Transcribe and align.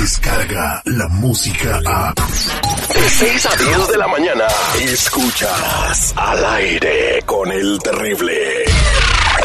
llega 0.00 0.80
la 0.86 1.08
música 1.08 1.78
a... 1.84 2.14
De 2.14 3.10
6 3.10 3.46
a 3.46 3.56
10 3.56 3.88
de 3.88 3.98
la 3.98 4.08
mañana, 4.08 4.46
escuchas 4.80 6.14
al 6.16 6.42
aire 6.54 7.22
con 7.26 7.52
el 7.52 7.78
terrible. 7.80 8.64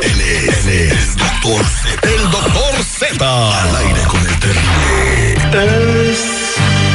Él 0.02 0.22
es, 0.22 0.66
el 0.66 1.18
doctor 1.18 1.62
Z. 1.66 2.10
El 2.10 2.32
doctor 2.32 2.84
Z. 2.84 3.62
Al 3.62 3.76
aire 3.76 4.02
con 4.08 4.22
el 4.22 4.40
terrible. 4.40 6.16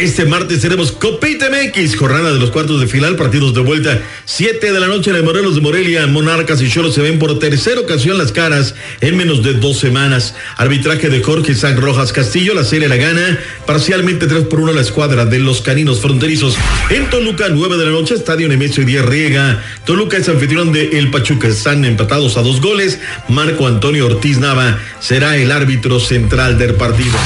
Este 0.02 0.24
martes 0.24 0.60
tenemos 0.60 0.90
Copita 0.90 1.48
MX, 1.48 1.96
jornada 1.96 2.32
de 2.32 2.40
los 2.40 2.50
cuartos 2.50 2.80
de 2.80 2.88
final, 2.88 3.14
partidos 3.14 3.54
de 3.54 3.60
vuelta, 3.60 4.00
7 4.24 4.72
de 4.72 4.80
la 4.80 4.88
noche 4.88 5.12
de 5.12 5.22
Morelos 5.22 5.54
de 5.54 5.60
Morelia, 5.60 6.08
Monarcas 6.08 6.60
y 6.60 6.68
Cholos 6.68 6.94
se 6.94 7.02
ven 7.02 7.20
por 7.20 7.38
tercera 7.38 7.80
ocasión 7.80 8.18
las 8.18 8.32
caras 8.32 8.74
en 9.00 9.16
menos 9.16 9.44
de 9.44 9.54
dos 9.54 9.78
semanas. 9.78 10.34
Arbitraje 10.56 11.08
de 11.08 11.22
Jorge 11.22 11.54
San 11.54 11.80
Rojas 11.80 12.12
Castillo, 12.12 12.52
la 12.52 12.64
serie 12.64 12.88
la 12.88 12.96
gana, 12.96 13.38
parcialmente 13.64 14.26
3 14.26 14.44
por 14.46 14.58
1 14.58 14.72
la 14.72 14.80
escuadra 14.80 15.24
de 15.24 15.38
los 15.38 15.60
caninos 15.60 16.00
fronterizos. 16.00 16.56
En 16.90 17.08
Toluca, 17.08 17.46
9 17.48 17.76
de 17.76 17.84
la 17.84 17.92
noche, 17.92 18.14
Estadio 18.14 18.48
Nemesio 18.48 18.82
y 18.82 18.86
Díaz 18.86 19.04
Riega. 19.04 19.62
Toluca 19.84 20.16
es 20.16 20.28
anfitrión 20.28 20.72
de 20.72 20.98
El 20.98 21.12
Pachuca, 21.12 21.46
están 21.46 21.84
empatados 21.84 22.36
a 22.36 22.42
dos 22.42 22.60
goles. 22.60 22.98
Marco 23.28 23.68
Antonio 23.68 24.06
Ortiz 24.06 24.38
Nava 24.38 24.80
será 24.98 25.36
el 25.36 25.52
árbitro 25.52 26.00
central 26.00 26.58
del 26.58 26.74
partido. 26.74 27.16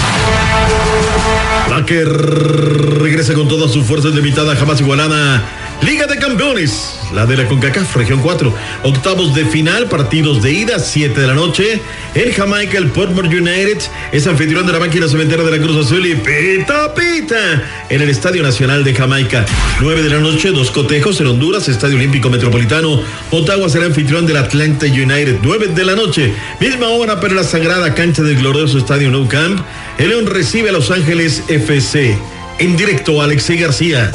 Regresa 2.16 3.34
con 3.34 3.49
todas 3.49 3.72
sus 3.72 3.84
fuerzas 3.87 4.15
limitadas, 4.15 4.59
jamás 4.59 4.81
igualada. 4.81 5.66
Liga 5.83 6.07
de 6.07 6.19
Campeones, 6.19 6.99
la 7.15 7.27
de 7.27 7.37
la 7.37 7.47
CONCACAF, 7.47 7.97
región 7.97 8.21
4. 8.21 8.53
Octavos 8.83 9.35
de 9.35 9.45
final, 9.45 9.87
partidos 9.89 10.43
de 10.43 10.53
ida, 10.53 10.79
7 10.79 11.21
de 11.21 11.27
la 11.27 11.35
noche. 11.35 11.81
En 12.15 12.33
Jamaica, 12.33 12.79
el 12.79 12.91
Portmore 12.91 13.29
United 13.29 13.79
es 14.11 14.27
anfitrión 14.27 14.67
de 14.67 14.73
la 14.73 14.81
máquina 14.81 15.07
cementera 15.07 15.45
de 15.45 15.51
la 15.51 15.63
Cruz 15.63 15.87
Azul 15.87 16.07
y 16.07 16.15
pita 16.15 16.95
pita 16.95 17.63
en 17.91 18.01
el 18.01 18.09
Estadio 18.09 18.43
Nacional 18.43 18.85
de 18.85 18.95
Jamaica. 18.95 19.45
9 19.81 20.03
de 20.03 20.11
la 20.11 20.19
noche, 20.19 20.51
dos 20.51 20.71
cotejos 20.71 21.21
en 21.21 21.27
Honduras, 21.27 21.69
Estadio 21.69 21.97
Olímpico 21.97 22.31
Metropolitano. 22.31 23.03
Ottawa 23.31 23.69
será 23.69 23.85
anfitrión 23.85 24.27
del 24.27 24.39
Atlanta 24.39 24.87
United. 24.87 25.39
9 25.43 25.69
de 25.69 25.85
la 25.85 25.95
noche, 25.95 26.33
misma 26.59 26.89
hora, 26.89 27.21
pero 27.21 27.35
la 27.35 27.45
sagrada 27.45 27.95
cancha 27.95 28.23
del 28.23 28.37
glorioso 28.37 28.79
Estadio 28.79 29.11
Nou 29.11 29.29
Camp. 29.29 29.61
El 29.99 30.09
León 30.09 30.27
recibe 30.27 30.71
a 30.71 30.73
Los 30.73 30.91
Ángeles 30.91 31.43
FC. 31.49 32.19
En 32.59 32.77
directo, 32.77 33.21
Alexei 33.21 33.59
García. 33.59 34.11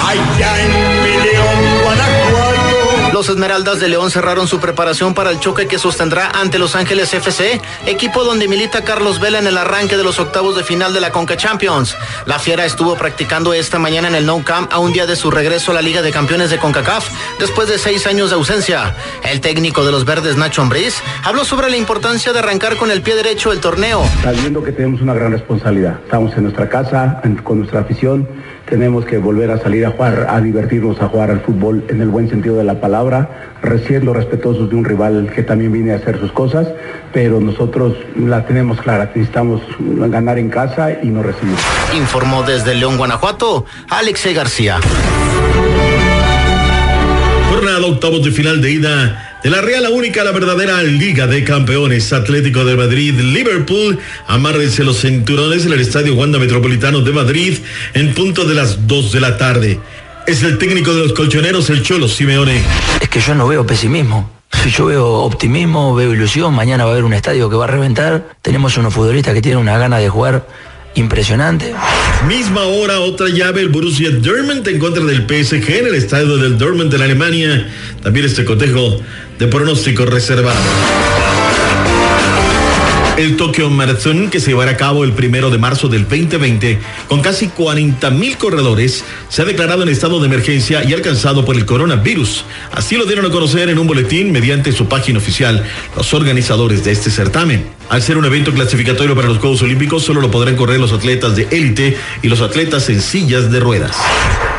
Los 3.22 3.30
Esmeraldas 3.30 3.80
de 3.80 3.88
León 3.88 4.10
cerraron 4.10 4.48
su 4.48 4.60
preparación 4.60 5.14
para 5.14 5.30
el 5.30 5.40
choque 5.40 5.68
que 5.68 5.78
sostendrá 5.78 6.32
ante 6.32 6.58
Los 6.58 6.76
Ángeles 6.76 7.14
FC, 7.14 7.62
equipo 7.86 8.24
donde 8.24 8.48
milita 8.48 8.84
Carlos 8.84 9.20
Vela 9.20 9.38
en 9.38 9.46
el 9.46 9.60
arranque 9.60 9.96
de 9.96 10.04
los 10.04 10.18
octavos 10.18 10.56
de 10.56 10.64
final 10.64 10.92
de 10.92 11.02
la 11.02 11.12
Conca 11.12 11.38
Champions. 11.38 11.96
La 12.26 12.40
Fiera 12.40 12.66
estuvo 12.66 12.96
practicando 12.96 13.54
esta 13.54 13.78
mañana 13.78 14.08
en 14.08 14.16
el 14.16 14.26
No 14.26 14.44
Camp 14.44 14.74
a 14.74 14.80
un 14.80 14.92
día 14.92 15.06
de 15.06 15.16
su 15.16 15.30
regreso 15.30 15.70
a 15.70 15.76
la 15.76 15.84
Liga 15.84 16.02
de 16.02 16.12
Campeones 16.12 16.50
de 16.50 16.58
CONCACAF 16.58 17.10
después 17.38 17.70
de 17.70 17.78
seis 17.78 18.08
años 18.08 18.32
de 18.32 18.38
ausencia. 18.38 18.96
El 19.24 19.40
técnico 19.40 19.86
de 19.86 19.92
los 19.92 20.04
verdes, 20.04 20.36
Nacho 20.36 20.64
Ambriz, 20.64 20.96
habló 21.24 21.46
sobre 21.46 21.70
la 21.70 21.78
importancia 21.78 22.34
de 22.34 22.40
arrancar 22.40 22.76
con 22.78 22.90
el 22.90 23.04
pie 23.04 23.14
derecho 23.14 23.52
el 23.52 23.60
torneo. 23.60 24.04
sabiendo 24.24 24.64
que 24.64 24.72
tenemos 24.72 25.00
una 25.00 25.14
gran 25.14 25.32
responsabilidad. 25.32 26.00
Estamos 26.06 26.36
en 26.36 26.42
nuestra 26.42 26.68
casa, 26.68 27.22
con 27.44 27.60
nuestra 27.60 27.82
afición, 27.82 28.28
tenemos 28.72 29.04
que 29.04 29.18
volver 29.18 29.52
a 29.52 29.60
salir 29.60 29.86
a 29.86 29.92
jugar, 29.92 30.28
a 30.30 30.40
divertirnos, 30.40 31.02
a 31.02 31.10
jugar 31.10 31.30
al 31.30 31.42
fútbol 31.42 31.84
en 31.90 32.00
el 32.00 32.08
buen 32.08 32.30
sentido 32.30 32.56
de 32.56 32.64
la 32.64 32.80
palabra, 32.80 33.52
siendo 33.86 34.14
respetuosos 34.14 34.70
de 34.70 34.76
un 34.78 34.86
rival 34.86 35.30
que 35.36 35.44
también 35.44 35.74
viene 35.74 35.92
a 35.92 35.98
hacer 35.98 36.18
sus 36.18 36.32
cosas, 36.32 36.70
pero 37.12 37.42
nosotros 37.42 37.98
la 38.16 38.46
tenemos 38.46 38.80
clara, 38.80 39.12
necesitamos 39.14 39.62
ganar 39.78 40.40
en 40.40 40.50
casa 40.50 40.94
y 41.04 41.08
no 41.08 41.22
recibir. 41.22 41.54
Informó 41.98 42.44
desde 42.44 42.74
León, 42.74 42.96
Guanajuato, 42.96 43.66
Alexei 43.90 44.34
García. 44.34 44.80
Jornada 47.50 47.86
octavos 47.86 48.24
de 48.24 48.32
final 48.32 48.62
de 48.62 48.72
ida 48.72 49.31
de 49.44 49.50
la 49.50 49.62
Real, 49.62 49.82
la 49.82 49.90
única, 49.90 50.24
la 50.24 50.32
verdadera 50.32 50.84
Liga 50.84 51.26
de 51.26 51.44
Campeones. 51.44 52.14
Atlético 52.14 52.64
de 52.64 52.76
Madrid, 52.76 53.20
Liverpool. 53.20 53.98
Amárrense 54.28 54.84
los 54.84 55.02
cinturones 55.02 55.66
en 55.66 55.74
el 55.74 55.80
Estadio 55.80 56.14
Wanda 56.14 56.38
Metropolitano 56.38 57.02
de 57.02 57.12
Madrid 57.12 57.58
en 57.96 58.14
punto 58.14 58.46
de 58.46 58.54
las 58.54 58.88
2 58.88 59.12
de 59.12 59.20
la 59.20 59.38
tarde. 59.38 59.80
Es 60.28 60.44
el 60.44 60.60
técnico 60.60 60.94
de 60.94 61.02
los 61.02 61.14
colchoneros, 61.14 61.72
el 61.72 61.82
Cholo 61.82 62.08
Simeone. 62.08 62.62
Es 63.00 63.10
que 63.10 63.20
yo 63.20 63.34
no 63.34 63.48
veo 63.48 63.66
pesimismo. 63.66 64.30
Yo 64.70 64.86
veo 64.86 65.08
optimismo, 65.08 65.96
veo 65.96 66.14
ilusión. 66.14 66.54
Mañana 66.54 66.84
va 66.84 66.92
a 66.92 66.94
haber 66.94 67.04
un 67.04 67.14
estadio 67.14 67.50
que 67.50 67.56
va 67.56 67.64
a 67.64 67.68
reventar. 67.68 68.36
Tenemos 68.44 68.78
unos 68.78 68.94
futbolistas 68.94 69.34
que 69.34 69.42
tienen 69.42 69.60
una 69.60 69.76
gana 69.80 69.98
de 69.98 70.08
jugar 70.08 70.46
impresionante. 70.96 71.74
Misma 72.28 72.62
hora, 72.64 73.00
otra 73.00 73.30
llave, 73.30 73.62
el 73.62 73.70
Borussia 73.70 74.12
Dortmund 74.12 74.68
en 74.68 74.78
contra 74.78 75.04
del 75.04 75.26
PSG 75.26 75.70
en 75.70 75.88
el 75.88 75.96
estadio 75.96 76.38
del 76.38 76.58
Dortmund 76.58 76.94
en 76.94 77.02
Alemania. 77.02 77.68
También 78.04 78.26
este 78.26 78.46
cotejo 78.46 79.00
de 79.42 79.48
pronóstico 79.48 80.06
reservado. 80.06 80.60
El 83.18 83.38
Tokyo 83.38 83.72
Marathon, 83.72 84.30
que 84.30 84.40
se 84.40 84.52
llevará 84.52 84.74
a 84.74 84.78
cabo 84.78 85.04
el 85.04 85.14
primero 85.14 85.50
de 85.50 85.58
marzo 85.58 85.88
del 85.88 86.04
2020, 86.04 86.78
con 87.08 87.24
casi 87.24 87.48
40 87.48 88.12
mil 88.12 88.38
corredores, 88.38 89.04
se 89.30 89.42
ha 89.42 89.46
declarado 89.46 89.82
en 89.82 89.90
estado 89.90 90.20
de 90.20 90.28
emergencia 90.28 90.84
y 90.84 90.94
alcanzado 90.94 91.44
por 91.44 91.56
el 91.56 91.66
coronavirus. 91.66 92.46
Así 92.72 92.98
lo 92.98 93.06
dieron 93.06 93.26
a 93.26 93.32
conocer 93.32 93.70
en 93.70 93.80
un 93.80 93.88
boletín 93.88 94.32
mediante 94.32 94.72
su 94.72 94.88
página 94.88 95.18
oficial 95.18 95.66
los 95.98 96.14
organizadores 96.14 96.84
de 96.84 96.92
este 96.92 97.10
certamen. 97.10 97.66
Al 97.90 98.04
ser 98.04 98.18
un 98.18 98.26
evento 98.26 98.54
clasificatorio 98.54 99.16
para 99.16 99.28
los 99.28 99.40
Juegos 99.40 99.64
Olímpicos, 99.64 100.04
solo 100.04 100.22
lo 100.22 100.30
podrán 100.30 100.56
correr 100.56 100.80
los 100.80 100.94
atletas 100.94 101.36
de 101.36 101.48
élite 101.50 101.98
y 102.22 102.28
los 102.28 102.42
atletas 102.42 102.88
en 102.90 103.02
sillas 103.02 103.52
de 103.52 103.60
ruedas. 103.60 103.98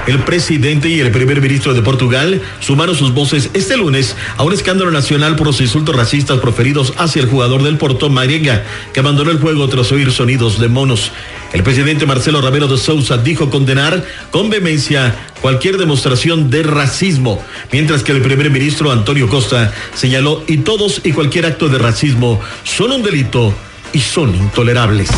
El 0.06 0.18
presidente 0.24 0.88
y 0.88 0.98
el 0.98 1.12
primer 1.12 1.40
ministro 1.40 1.74
de 1.74 1.82
Portugal 1.82 2.42
sumaron 2.58 2.96
sus 2.96 3.14
voces 3.14 3.50
este 3.54 3.76
lunes 3.76 4.16
a 4.36 4.42
un 4.42 4.52
escándalo 4.52 4.90
nacional 4.90 5.36
por 5.36 5.46
los 5.46 5.60
insultos 5.60 5.94
racistas 5.94 6.40
proferidos 6.40 6.92
hacia 6.96 7.22
el 7.22 7.28
jugador 7.28 7.62
del 7.62 7.78
Porto, 7.78 8.10
Marienga, 8.10 8.64
que 8.92 8.98
abandonó 8.98 9.30
el 9.30 9.38
juego 9.38 9.68
tras 9.68 9.92
oír 9.92 10.10
sonidos 10.10 10.58
de 10.58 10.66
monos. 10.66 11.12
El 11.52 11.62
presidente 11.62 12.04
Marcelo 12.04 12.40
Ramiro 12.40 12.66
de 12.66 12.78
Sousa 12.78 13.18
dijo 13.18 13.48
condenar 13.48 14.04
con 14.32 14.50
vehemencia 14.50 15.14
cualquier 15.40 15.78
demostración 15.78 16.50
de 16.50 16.64
racismo, 16.64 17.40
mientras 17.70 18.02
que 18.02 18.10
el 18.10 18.22
primer 18.22 18.50
ministro 18.50 18.90
Antonio 18.90 19.28
Costa 19.28 19.72
señaló 19.94 20.42
y 20.48 20.58
todos 20.58 21.00
y 21.04 21.12
cualquier 21.12 21.46
acto 21.46 21.68
de 21.68 21.78
racismo 21.78 22.40
son 22.64 22.90
un 22.90 23.04
delito 23.04 23.54
y 23.92 24.00
son 24.00 24.34
intolerables. 24.34 25.10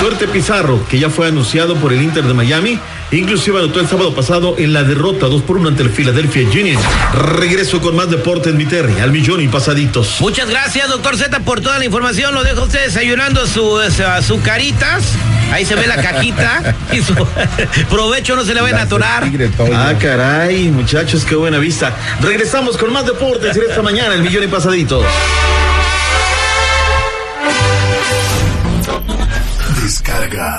Suerte 0.00 0.26
Pizarro, 0.26 0.84
que 0.88 0.98
ya 0.98 1.08
fue 1.08 1.28
anunciado 1.28 1.76
por 1.76 1.92
el 1.92 2.02
Inter 2.02 2.24
de 2.24 2.34
Miami, 2.34 2.80
Inclusive 3.12 3.58
anotó 3.58 3.80
el 3.80 3.88
sábado 3.88 4.14
pasado 4.14 4.56
en 4.58 4.72
la 4.72 4.84
derrota 4.84 5.26
2 5.26 5.42
por 5.42 5.58
1 5.58 5.68
ante 5.68 5.82
el 5.82 5.90
Philadelphia 5.90 6.48
Union. 6.48 6.80
Regreso 7.14 7.80
con 7.80 7.94
más 7.94 8.10
deporte 8.10 8.48
en 8.48 8.56
mi 8.56 8.64
Terry, 8.64 8.98
al 9.00 9.12
millón 9.12 9.42
y 9.42 9.48
pasaditos. 9.48 10.16
Muchas 10.20 10.48
gracias, 10.48 10.88
doctor 10.88 11.16
Z, 11.16 11.40
por 11.40 11.60
toda 11.60 11.78
la 11.78 11.84
información. 11.84 12.34
Lo 12.34 12.42
dejo 12.42 12.62
usted 12.62 12.86
desayunando 12.86 13.46
su, 13.46 13.78
su 14.26 14.40
caritas. 14.40 15.04
Ahí 15.52 15.66
se 15.66 15.74
ve 15.74 15.86
la 15.86 15.96
cajita 15.96 16.74
y 16.90 17.02
su 17.02 17.14
provecho 17.90 18.34
no 18.34 18.44
se 18.44 18.54
le 18.54 18.62
va 18.62 18.70
a 18.70 18.82
atorar. 18.82 19.30
Ah, 19.74 19.92
caray, 20.00 20.70
muchachos, 20.70 21.26
qué 21.26 21.34
buena 21.34 21.58
vista. 21.58 21.94
Regresamos 22.22 22.78
con 22.78 22.90
más 22.92 23.04
deportes 23.04 23.54
en 23.54 23.64
esta 23.68 23.82
mañana, 23.82 24.14
el 24.14 24.22
millón 24.22 24.44
y 24.44 24.48
pasaditos. 24.48 25.04